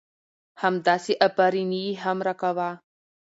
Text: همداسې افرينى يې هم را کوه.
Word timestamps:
همداسې 0.61 1.13
افرينى 1.27 1.79
يې 1.87 1.93
هم 2.03 2.17
را 2.27 2.33
کوه. 2.41 2.69